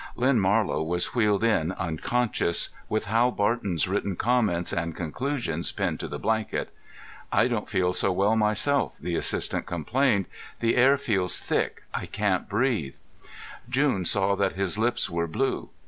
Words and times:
Len 0.15 0.39
Marlow 0.39 0.81
was 0.81 1.13
wheeled 1.13 1.43
in 1.43 1.73
unconscious, 1.73 2.69
with 2.89 3.05
Hal 3.05 3.29
Barton's 3.31 3.87
written 3.87 4.15
comments 4.15 4.73
and 4.73 4.95
conclusions 4.95 5.71
pinned 5.71 5.99
to 5.99 6.07
the 6.07 6.17
blanket. 6.17 6.73
"I 7.31 7.47
don't 7.47 7.69
feel 7.69 7.93
so 7.93 8.11
well 8.11 8.35
myself," 8.35 8.95
the 8.99 9.13
assistant 9.13 9.67
complained. 9.67 10.25
"The 10.59 10.75
air 10.75 10.97
feels 10.97 11.39
thick. 11.39 11.83
I 11.93 12.07
can't 12.07 12.49
breathe." 12.49 12.95
June 13.69 14.03
saw 14.03 14.33
that 14.37 14.53
his 14.53 14.75
lips 14.75 15.07
were 15.07 15.27
blue. 15.27 15.69